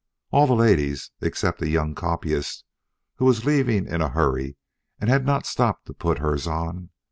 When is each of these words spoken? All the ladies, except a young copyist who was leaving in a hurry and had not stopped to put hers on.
All 0.31 0.47
the 0.47 0.55
ladies, 0.55 1.11
except 1.21 1.61
a 1.61 1.69
young 1.69 1.93
copyist 1.93 2.63
who 3.17 3.25
was 3.25 3.45
leaving 3.45 3.85
in 3.85 4.01
a 4.01 4.09
hurry 4.09 4.57
and 4.99 5.11
had 5.11 5.27
not 5.27 5.45
stopped 5.45 5.85
to 5.85 5.93
put 5.93 6.17
hers 6.17 6.47
on. 6.47 6.89